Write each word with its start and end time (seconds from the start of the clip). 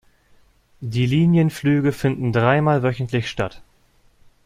Die 0.79 1.05
Linienflüge 1.05 1.91
finden 1.91 2.33
dreimal 2.33 2.81
wöchentlich 2.81 3.29
statt. 3.29 3.61